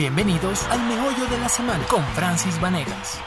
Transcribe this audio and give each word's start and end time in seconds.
Bienvenidos 0.00 0.62
al 0.70 0.82
Meollo 0.88 1.26
de 1.26 1.38
la 1.38 1.50
Semana 1.50 1.84
con 1.86 2.02
Francis 2.14 2.58
Vanegas. 2.58 3.20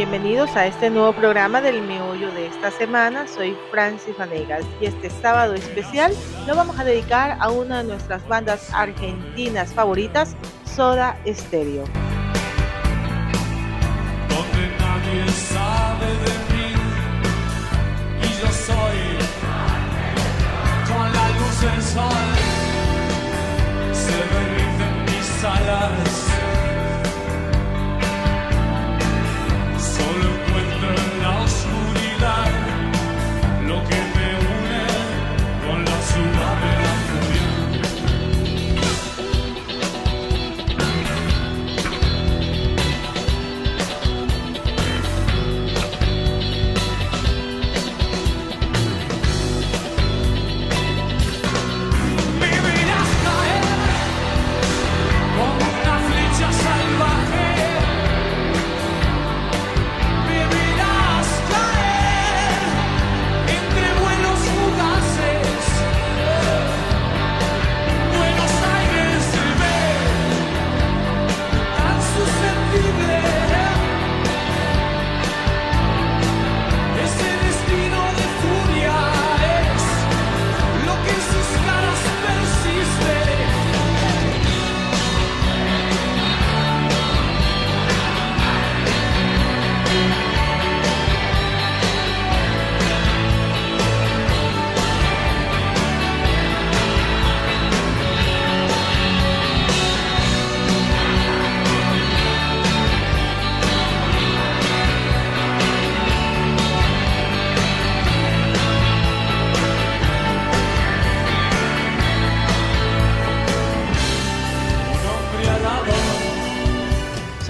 Bienvenidos 0.00 0.56
a 0.56 0.66
este 0.66 0.88
nuevo 0.88 1.12
programa 1.12 1.60
del 1.60 1.82
meollo 1.82 2.32
de 2.32 2.46
esta 2.46 2.70
semana. 2.70 3.28
Soy 3.28 3.54
Francis 3.70 4.16
Vanegas 4.16 4.64
y 4.80 4.86
este 4.86 5.10
sábado 5.10 5.52
especial 5.52 6.14
lo 6.46 6.56
vamos 6.56 6.78
a 6.80 6.84
dedicar 6.84 7.36
a 7.38 7.50
una 7.50 7.82
de 7.82 7.88
nuestras 7.90 8.26
bandas 8.26 8.72
argentinas 8.72 9.74
favoritas, 9.74 10.34
Soda 10.64 11.18
Stereo. 11.26 11.84
Donde 14.30 14.70
nadie 14.78 15.28
sabe 15.32 16.06
de 16.06 16.32
mí 16.48 16.72
y 18.22 18.40
yo 18.40 18.50
soy 18.52 19.00
con 20.88 21.12
la 21.12 21.28
luz 21.28 21.60
del 21.60 21.82
sol 21.82 22.30
se 23.92 25.12
mis 25.12 25.44
alas. 25.44 26.29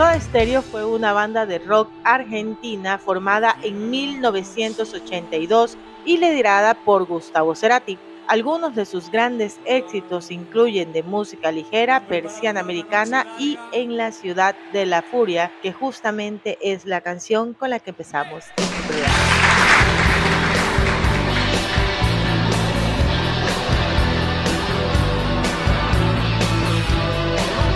Soda 0.01 0.19
Stereo 0.19 0.63
fue 0.63 0.83
una 0.83 1.13
banda 1.13 1.45
de 1.45 1.59
rock 1.59 1.91
argentina 2.05 2.97
formada 2.97 3.59
en 3.63 3.91
1982 3.91 5.77
y 6.07 6.17
liderada 6.17 6.73
por 6.73 7.05
Gustavo 7.05 7.55
Cerati. 7.55 7.99
Algunos 8.27 8.75
de 8.75 8.87
sus 8.87 9.11
grandes 9.11 9.61
éxitos 9.67 10.31
incluyen 10.31 10.95
de 10.95 11.03
música 11.03 11.53
ligera, 11.53 12.07
persiana 12.09 12.61
americana 12.61 13.27
y 13.39 13.59
En 13.75 13.99
la 13.99 14.11
ciudad 14.11 14.57
de 14.73 14.87
la 14.87 15.03
furia, 15.03 15.53
que 15.61 15.75
justamente 15.75 16.57
es 16.63 16.87
la 16.87 17.03
canción 17.03 17.53
con 17.53 17.69
la 17.69 17.79
que 17.79 17.91
empezamos. 17.91 18.47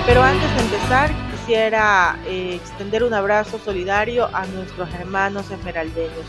Pero 0.07 0.23
antes 0.23 0.57
de 0.57 0.63
empezar, 0.63 1.34
quisiera 1.45 2.19
eh, 2.27 2.55
extender 2.55 3.05
un 3.05 3.13
abrazo 3.13 3.61
solidario 3.63 4.29
a 4.33 4.47
nuestros 4.47 4.93
hermanos 4.95 5.51
esmeraldeños 5.51 6.25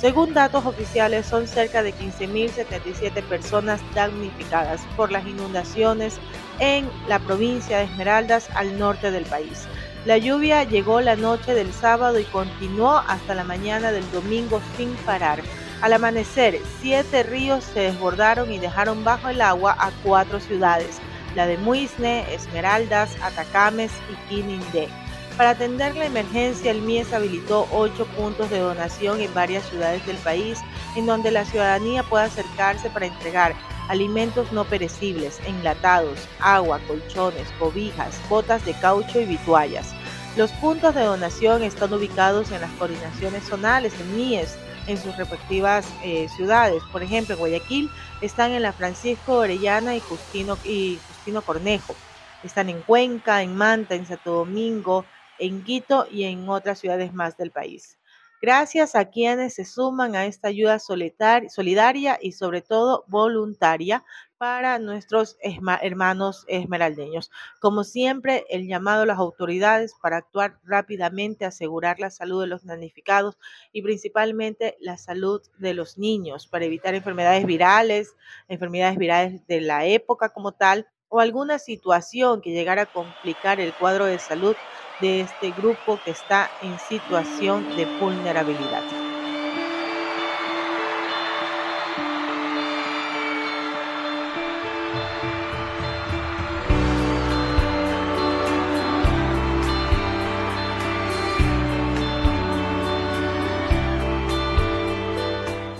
según 0.00 0.32
datos 0.32 0.64
oficiales, 0.64 1.26
son 1.26 1.46
cerca 1.46 1.82
de 1.82 1.92
15.077 1.92 3.22
personas 3.24 3.82
damnificadas 3.94 4.80
por 4.96 5.12
las 5.12 5.26
inundaciones 5.26 6.18
en 6.58 6.88
la 7.06 7.18
provincia 7.18 7.76
de 7.76 7.84
Esmeraldas 7.84 8.48
al 8.54 8.78
norte 8.78 9.10
del 9.10 9.26
país. 9.26 9.66
La 10.06 10.16
lluvia 10.16 10.64
llegó 10.64 11.02
la 11.02 11.16
noche 11.16 11.52
del 11.52 11.70
sábado 11.74 12.18
y 12.18 12.24
continuó 12.24 12.96
hasta 13.08 13.34
la 13.34 13.44
mañana 13.44 13.92
del 13.92 14.10
domingo 14.10 14.62
sin 14.78 14.94
parar. 15.04 15.42
Al 15.82 15.92
amanecer, 15.92 16.58
siete 16.80 17.22
ríos 17.22 17.62
se 17.62 17.80
desbordaron 17.80 18.50
y 18.50 18.58
dejaron 18.58 19.04
bajo 19.04 19.28
el 19.28 19.42
agua 19.42 19.76
a 19.78 19.90
cuatro 20.02 20.40
ciudades, 20.40 20.98
la 21.34 21.46
de 21.46 21.58
Muisne, 21.58 22.32
Esmeraldas, 22.32 23.16
Atacames 23.22 23.92
y 24.10 24.28
Quinindé. 24.28 24.88
Para 25.36 25.50
atender 25.50 25.96
la 25.96 26.04
emergencia, 26.04 26.70
el 26.70 26.82
MIES 26.82 27.14
habilitó 27.14 27.66
ocho 27.72 28.04
puntos 28.06 28.50
de 28.50 28.58
donación 28.58 29.20
en 29.20 29.32
varias 29.32 29.64
ciudades 29.70 30.04
del 30.06 30.18
país, 30.18 30.58
en 30.96 31.06
donde 31.06 31.30
la 31.30 31.46
ciudadanía 31.46 32.02
puede 32.02 32.24
acercarse 32.24 32.90
para 32.90 33.06
entregar 33.06 33.54
alimentos 33.88 34.52
no 34.52 34.64
perecibles, 34.64 35.40
enlatados, 35.46 36.18
agua, 36.40 36.78
colchones, 36.86 37.48
cobijas, 37.58 38.20
botas 38.28 38.64
de 38.66 38.74
caucho 38.74 39.18
y 39.18 39.24
vituallas. 39.24 39.94
Los 40.36 40.52
puntos 40.52 40.94
de 40.94 41.02
donación 41.02 41.62
están 41.62 41.92
ubicados 41.92 42.52
en 42.52 42.60
las 42.60 42.70
coordinaciones 42.72 43.42
zonales, 43.44 43.92
en 43.98 44.16
MIES, 44.16 44.56
en 44.86 44.96
sus 44.96 45.16
respectivas 45.16 45.86
eh, 46.04 46.28
ciudades. 46.36 46.82
Por 46.92 47.02
ejemplo, 47.02 47.34
en 47.34 47.40
Guayaquil 47.40 47.90
están 48.20 48.52
en 48.52 48.62
la 48.62 48.72
Francisco 48.72 49.38
Orellana 49.38 49.96
y 49.96 50.00
Justino, 50.00 50.56
y 50.64 50.98
Justino 51.20 51.42
Cornejo. 51.42 51.94
Están 52.42 52.70
en 52.70 52.80
Cuenca, 52.80 53.42
en 53.42 53.54
Manta, 53.54 53.94
en 53.94 54.06
Santo 54.06 54.32
Domingo, 54.32 55.04
en 55.38 55.62
Quito 55.62 56.06
y 56.10 56.24
en 56.24 56.48
otras 56.48 56.78
ciudades 56.78 57.12
más 57.12 57.36
del 57.36 57.50
país. 57.50 57.98
Gracias 58.40 58.96
a 58.96 59.10
quienes 59.10 59.52
se 59.52 59.66
suman 59.66 60.16
a 60.16 60.24
esta 60.24 60.48
ayuda 60.48 60.78
solidaria 60.78 62.18
y 62.22 62.32
sobre 62.32 62.62
todo 62.62 63.04
voluntaria 63.06 64.02
para 64.38 64.78
nuestros 64.78 65.36
hermanos 65.42 66.46
esmeraldeños. 66.48 67.30
Como 67.60 67.84
siempre, 67.84 68.46
el 68.48 68.66
llamado 68.66 69.02
a 69.02 69.06
las 69.06 69.18
autoridades 69.18 69.92
para 70.00 70.16
actuar 70.16 70.58
rápidamente, 70.64 71.44
asegurar 71.44 72.00
la 72.00 72.08
salud 72.08 72.40
de 72.40 72.46
los 72.46 72.64
damnificados 72.64 73.36
y 73.72 73.82
principalmente 73.82 74.78
la 74.80 74.96
salud 74.96 75.42
de 75.58 75.74
los 75.74 75.98
niños 75.98 76.46
para 76.46 76.64
evitar 76.64 76.94
enfermedades 76.94 77.44
virales, 77.44 78.16
enfermedades 78.48 78.96
virales 78.96 79.46
de 79.48 79.60
la 79.60 79.84
época 79.84 80.30
como 80.30 80.52
tal 80.52 80.88
o 81.10 81.20
alguna 81.20 81.58
situación 81.58 82.40
que 82.42 82.52
llegara 82.52 82.82
a 82.84 82.86
complicar 82.86 83.60
el 83.60 83.76
cuadro 83.76 84.06
de 84.06 84.18
salud 84.20 84.56
de 84.98 85.20
este 85.22 85.52
grupo 85.52 86.02
que 86.02 86.10
está 86.12 86.54
en 86.60 86.78
situación 86.78 87.74
de 87.74 87.86
vulnerabilidad. 87.86 88.86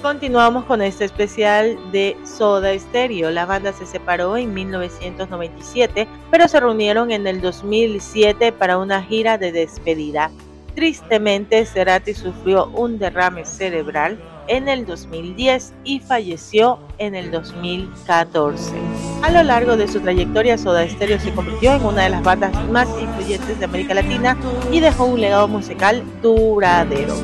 Continuamos 0.03 0.65
con 0.65 0.81
este 0.81 1.05
especial 1.05 1.79
de 1.93 2.17
Soda 2.25 2.77
Stereo. 2.79 3.31
La 3.31 3.45
banda 3.45 3.75
se 3.75 3.85
separó 3.85 4.39
en 4.39 4.55
1997, 4.55 6.09
pero 6.31 6.49
se 6.49 6.59
reunieron 6.59 7.11
en 7.11 7.27
el 7.27 7.43
2007 7.43 8.51
para 8.53 8.79
una 8.79 9.03
gira 9.03 9.37
de 9.37 9.53
despedida. 9.53 10.31
Tristemente, 10.75 11.67
Cerati 11.67 12.15
sufrió 12.15 12.69
un 12.69 12.99
derrame 12.99 13.45
cerebral 13.45 14.19
en 14.49 14.69
el 14.69 14.87
2010 14.87 15.75
y 15.85 16.01
falleció 16.01 16.79
en 16.97 17.15
el 17.15 17.31
2014. 17.31 18.73
A 19.23 19.31
lo 19.31 19.43
largo 19.43 19.77
de 19.77 19.87
su 19.87 20.01
trayectoria, 20.01 20.57
Soda 20.57 20.89
Stereo 20.89 21.21
se 21.21 21.35
convirtió 21.35 21.75
en 21.75 21.85
una 21.85 22.05
de 22.05 22.11
las 22.11 22.23
bandas 22.23 22.55
más 22.71 22.89
influyentes 22.99 23.59
de 23.59 23.65
América 23.67 23.93
Latina 23.93 24.35
y 24.73 24.81
dejó 24.81 25.05
un 25.05 25.21
legado 25.21 25.47
musical 25.47 26.03
duradero. 26.23 27.15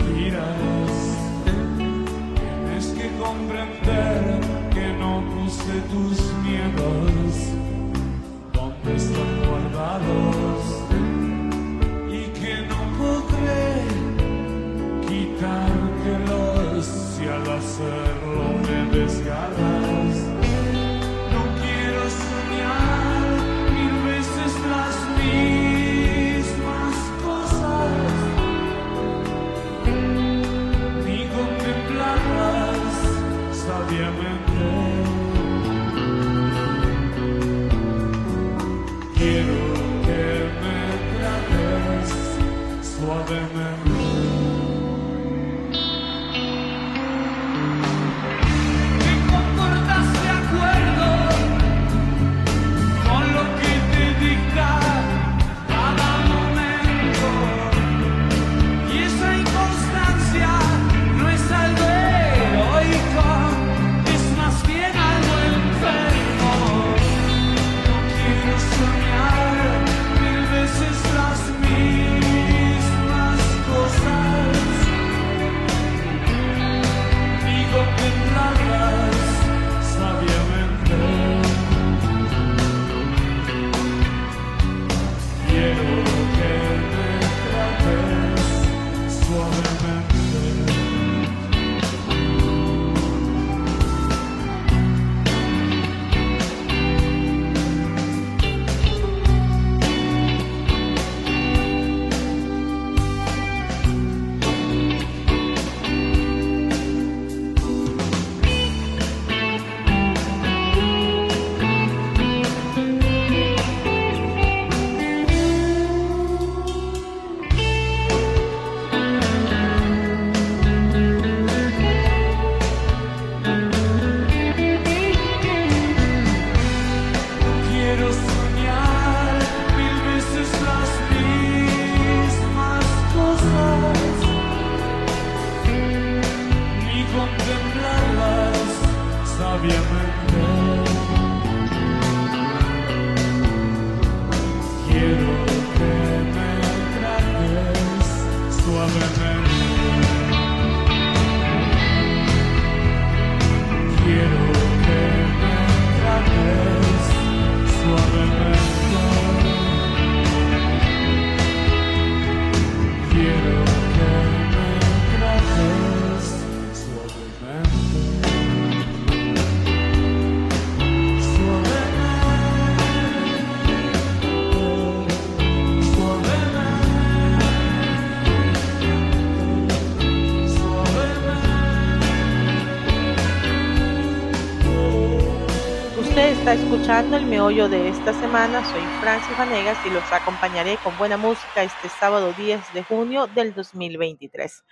Está 186.47 186.63
escuchando 186.63 187.17
el 187.17 187.27
meollo 187.27 187.69
de 187.69 187.89
esta 187.89 188.13
semana. 188.13 188.65
Soy 188.71 188.81
Francis 189.01 189.37
Vanegas 189.37 189.85
y 189.85 189.91
los 189.91 190.05
acompañaré 190.13 190.77
con 190.77 190.97
buena 190.97 191.17
música 191.17 191.65
este 191.65 191.89
sábado 191.89 192.33
10 192.35 192.73
de 192.73 192.85
junio 192.85 193.27
del 193.35 193.53
2023. 193.53 194.63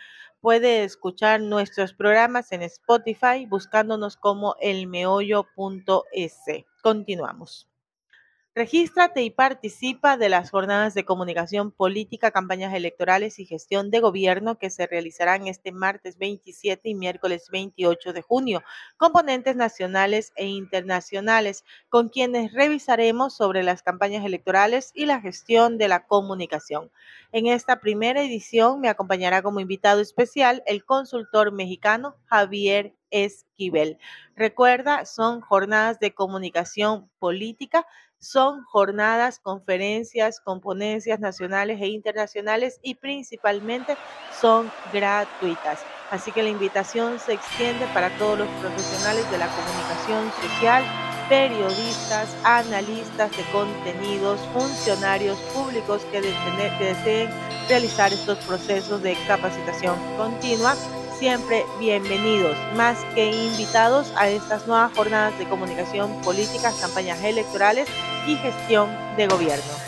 Puede 0.41 0.85
escuchar 0.85 1.41
nuestros 1.41 1.93
programas 1.93 2.53
en 2.53 2.63
Spotify 2.63 3.47
buscándonos 3.49 4.17
como 4.17 4.55
elmeollo.es. 4.61 6.37
Continuamos. 6.81 7.69
Regístrate 8.57 9.25
y 9.25 9.31
participa 9.31 10.17
de 10.17 10.29
las 10.29 10.53
jornadas 10.53 10.95
de 10.95 11.05
comunicación 11.05 11.73
política, 11.73 12.31
campañas 12.31 12.73
electorales 12.73 13.41
y 13.41 13.47
gestión 13.47 13.91
de 13.91 13.99
gobierno 13.99 14.59
que 14.59 14.71
se 14.71 14.87
realizarán 14.87 15.49
este 15.49 15.73
martes 15.73 16.19
27 16.19 16.89
y 16.89 16.95
miércoles 16.95 17.49
28 17.51 18.13
de 18.13 18.23
junio, 18.23 18.63
componentes 18.97 19.57
nacionales 19.57 20.33
e 20.37 20.47
internacionales, 20.47 21.65
con 21.89 22.11
quienes 22.11 22.53
revisaremos 22.53 23.35
sobre 23.37 23.65
las 23.65 23.83
campañas 23.83 24.25
electorales 24.25 24.93
y 24.95 25.07
la 25.07 25.21
gestión 25.21 25.77
de 25.77 25.89
la 25.89 26.07
comunicación. 26.07 26.93
En 27.33 27.49
esta 27.49 27.81
primera 27.81 28.23
edición 28.23 28.81
me 28.81 28.89
acompañará 28.89 29.43
como 29.43 29.59
invitado 29.59 30.01
especial 30.01 30.63
el 30.67 30.85
consultor 30.85 31.51
mexicano 31.51 32.15
Javier 32.27 32.95
Esquivel. 33.11 33.99
Recuerda, 34.37 35.07
son 35.07 35.41
jornadas 35.41 35.99
de 35.99 36.15
comunicación 36.15 37.11
política 37.19 37.85
son 38.25 38.65
jornadas, 38.65 39.39
conferencias, 39.39 40.41
componencias 40.41 41.21
nacionales 41.21 41.81
e 41.81 41.89
internacionales 41.89 42.81
y 42.83 42.95
principalmente 42.95 43.97
son 44.41 44.73
gratuitas. 44.93 45.81
Así 46.11 46.33
que 46.33 46.43
la 46.43 46.49
invitación 46.49 47.19
se 47.19 47.35
extiende 47.35 47.87
para 47.93 48.11
todos 48.17 48.39
los 48.39 48.49
profesionales 48.61 49.31
de 49.31 49.39
la 49.39 49.49
comunicación 49.49 50.33
social, 50.41 50.85
periodistas, 51.29 52.35
analistas 52.45 53.31
de 53.37 53.43
contenidos, 53.53 54.41
funcionarios 54.53 55.39
públicos 55.55 56.03
que, 56.11 56.21
deseen 56.21 57.31
realizar 57.69 58.13
estos 58.13 58.39
procesos 58.39 59.03
de 59.03 59.17
capacitación 59.27 59.97
continua 60.17 60.75
siempre 61.19 61.65
bienvenidos, 61.79 62.57
más 62.77 62.99
que 63.15 63.31
invitados 63.31 64.13
a 64.17 64.29
estas 64.29 64.67
nuevas 64.67 64.93
jornadas 64.95 65.39
de 65.39 65.49
comunicación 65.49 66.21
política, 66.23 66.73
campañas 66.81 67.23
electorales 67.23 67.89
y 68.27 68.37
gestión 68.37 68.89
de 69.17 69.27
gobierno. 69.27 69.84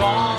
Con 0.00 0.29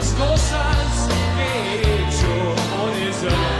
las 0.00 0.12
cosas 0.14 1.08
que 1.36 1.42
he 1.42 2.06
hecho 2.06 2.54
ella. 2.96 3.59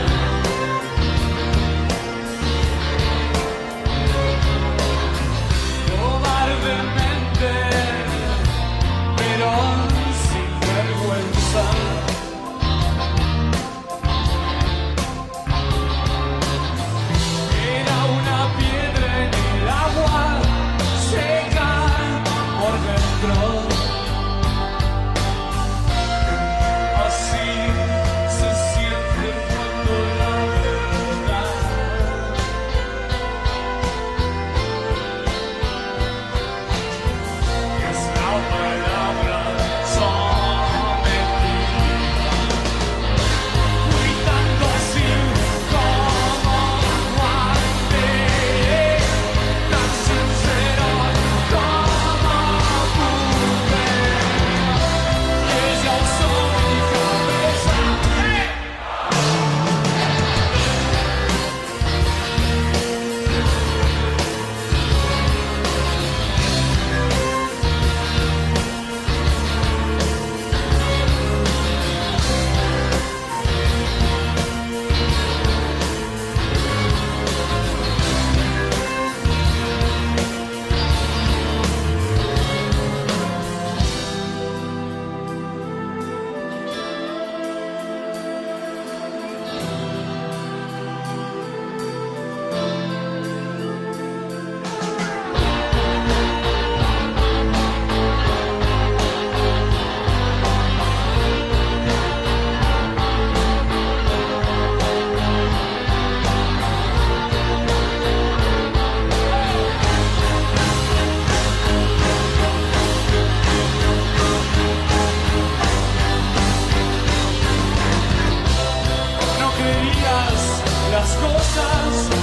coisas. 121.21 122.20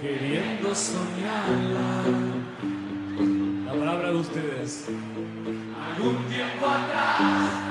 queriendo 0.00 0.74
soñarla. 0.74 2.02
La 3.66 3.72
palabra 3.72 4.08
de 4.08 4.16
ustedes. 4.16 4.86
Algún 4.88 6.24
tiempo 6.24 6.66
atrás. 6.66 7.63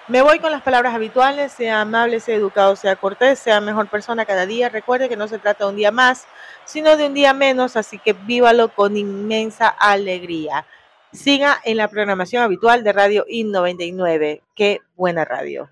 Me 0.08 0.20
voy 0.20 0.40
con 0.40 0.50
las 0.50 0.62
palabras 0.62 0.94
habituales, 0.94 1.52
sea 1.52 1.82
amable, 1.82 2.18
sea 2.18 2.34
educado, 2.34 2.74
sea 2.74 2.96
cortés, 2.96 3.38
sea 3.38 3.60
mejor 3.60 3.88
persona 3.88 4.24
cada 4.24 4.46
día. 4.46 4.68
Recuerde 4.68 5.08
que 5.08 5.16
no 5.16 5.28
se 5.28 5.38
trata 5.38 5.64
de 5.64 5.70
un 5.70 5.76
día 5.76 5.92
más, 5.92 6.26
sino 6.64 6.96
de 6.96 7.06
un 7.06 7.14
día 7.14 7.32
menos, 7.32 7.76
así 7.76 7.98
que 7.98 8.12
vívalo 8.12 8.68
con 8.74 8.96
inmensa 8.96 9.68
alegría. 9.68 10.66
Siga 11.12 11.60
en 11.64 11.76
la 11.76 11.88
programación 11.88 12.42
habitual 12.42 12.82
de 12.82 12.92
Radio 12.92 13.24
I99. 13.26 14.42
Qué 14.56 14.80
buena 14.96 15.24
radio. 15.24 15.70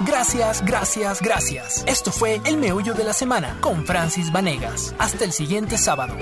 Gracias, 0.00 0.64
gracias, 0.64 1.22
gracias. 1.22 1.84
Esto 1.86 2.12
fue 2.12 2.40
El 2.44 2.58
Meollo 2.58 2.92
de 2.92 3.04
la 3.04 3.12
Semana 3.12 3.56
con 3.60 3.86
Francis 3.86 4.30
Vanegas. 4.30 4.94
Hasta 4.98 5.24
el 5.24 5.32
siguiente 5.32 5.78
sábado. 5.78 6.16